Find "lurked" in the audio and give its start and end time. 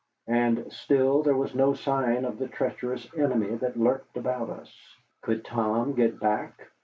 3.77-4.17